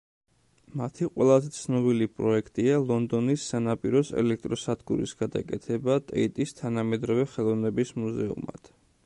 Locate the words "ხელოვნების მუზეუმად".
7.37-8.75